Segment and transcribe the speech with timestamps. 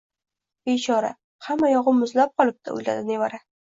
[0.69, 1.13] “Bechora,
[1.51, 3.47] hamma yogʻi muzlab qolibdi!”– oʻyladi nevara.